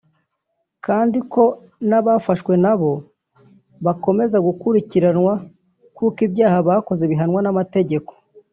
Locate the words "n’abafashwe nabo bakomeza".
1.89-4.37